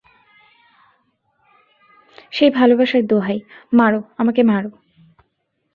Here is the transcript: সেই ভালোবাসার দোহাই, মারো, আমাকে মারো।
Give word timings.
সেই 2.31 2.49
ভালোবাসার 2.49 3.03
দোহাই, 3.07 3.39
মারো, 3.73 4.01
আমাকে 4.17 4.41
মারো। 4.43 4.69